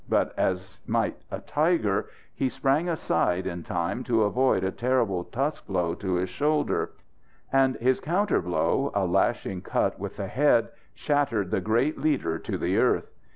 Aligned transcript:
But 0.09 0.33
as 0.35 0.79
might 0.87 1.21
a 1.29 1.41
tiger, 1.41 2.07
he 2.33 2.49
sprang 2.49 2.89
aside 2.89 3.45
in 3.45 3.61
time 3.61 4.03
to 4.05 4.23
avoid 4.23 4.63
a 4.63 4.71
terrible 4.71 5.25
tusk 5.25 5.67
blow 5.67 5.93
to 5.93 6.15
his 6.15 6.27
shoulder. 6.31 6.93
And 7.53 7.75
his 7.75 7.99
counter 7.99 8.41
blow, 8.41 8.89
a 8.95 9.05
lashing 9.05 9.61
cut 9.61 9.99
with 9.99 10.17
the 10.17 10.25
head, 10.25 10.69
shattered 10.95 11.51
the 11.51 11.61
great 11.61 11.99
leader 11.99 12.39
to 12.39 12.57
the 12.57 12.77
earth. 12.79 13.11